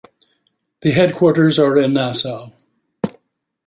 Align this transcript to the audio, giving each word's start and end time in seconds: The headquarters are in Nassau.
The 0.81 0.93
headquarters 0.93 1.59
are 1.59 1.77
in 1.77 1.93
Nassau. 1.93 2.49